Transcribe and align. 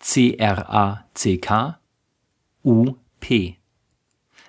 C-R-A-C-K, 0.00 1.78
U-P. 2.64 3.56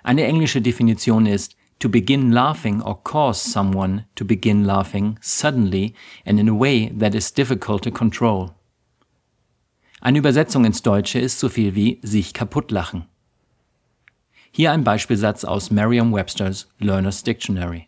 Eine 0.03 0.23
englische 0.23 0.61
Definition 0.61 1.25
ist 1.25 1.55
to 1.79 1.89
begin 1.89 2.31
laughing 2.31 2.81
or 2.81 3.03
cause 3.03 3.39
someone 3.39 4.05
to 4.15 4.23
begin 4.23 4.63
laughing 4.63 5.17
suddenly 5.21 5.93
and 6.25 6.39
in 6.39 6.47
a 6.47 6.57
way 6.57 6.89
that 6.97 7.13
is 7.13 7.33
difficult 7.33 7.83
to 7.83 7.91
control. 7.91 8.51
Eine 9.99 10.19
Übersetzung 10.19 10.65
ins 10.65 10.81
Deutsche 10.81 11.19
ist 11.19 11.39
so 11.39 11.49
viel 11.49 11.75
wie 11.75 11.99
sich 12.01 12.33
kaputtlachen. 12.33 13.05
Hier 14.51 14.71
ein 14.71 14.83
Beispielsatz 14.83 15.43
aus 15.43 15.69
Merriam-Webster's 15.69 16.67
Learner's 16.79 17.23
Dictionary. 17.23 17.87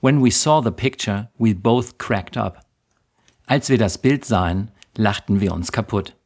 When 0.00 0.22
we 0.22 0.30
saw 0.30 0.62
the 0.62 0.70
picture, 0.70 1.30
we 1.38 1.54
both 1.54 1.98
cracked 1.98 2.36
up. 2.36 2.60
Als 3.46 3.68
wir 3.68 3.78
das 3.78 3.98
Bild 3.98 4.24
sahen, 4.24 4.70
lachten 4.96 5.40
wir 5.40 5.52
uns 5.52 5.72
kaputt. 5.72 6.16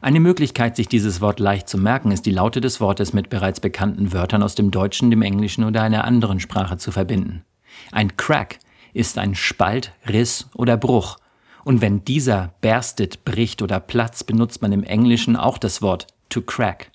Eine 0.00 0.20
Möglichkeit, 0.20 0.76
sich 0.76 0.88
dieses 0.88 1.20
Wort 1.20 1.40
leicht 1.40 1.68
zu 1.68 1.78
merken, 1.78 2.10
ist 2.10 2.26
die 2.26 2.30
Laute 2.30 2.60
des 2.60 2.80
Wortes 2.80 3.12
mit 3.12 3.30
bereits 3.30 3.60
bekannten 3.60 4.12
Wörtern 4.12 4.42
aus 4.42 4.54
dem 4.54 4.70
Deutschen, 4.70 5.10
dem 5.10 5.22
Englischen 5.22 5.64
oder 5.64 5.82
einer 5.82 6.04
anderen 6.04 6.40
Sprache 6.40 6.76
zu 6.76 6.92
verbinden. 6.92 7.44
Ein 7.92 8.16
Crack 8.16 8.58
ist 8.92 9.18
ein 9.18 9.34
Spalt, 9.34 9.92
Riss 10.08 10.48
oder 10.54 10.76
Bruch. 10.76 11.18
Und 11.64 11.80
wenn 11.80 12.04
dieser 12.04 12.54
berstet, 12.60 13.24
bricht 13.24 13.62
oder 13.62 13.80
platzt, 13.80 14.26
benutzt 14.26 14.62
man 14.62 14.72
im 14.72 14.84
Englischen 14.84 15.36
auch 15.36 15.58
das 15.58 15.82
Wort 15.82 16.06
to 16.28 16.42
crack. 16.42 16.90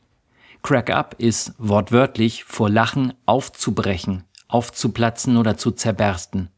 Crack 0.61 0.89
up 0.89 1.15
ist 1.17 1.53
wortwörtlich 1.57 2.43
vor 2.43 2.69
Lachen 2.69 3.13
aufzubrechen, 3.25 4.23
aufzuplatzen 4.47 5.37
oder 5.37 5.57
zu 5.57 5.71
zerbersten. 5.71 6.49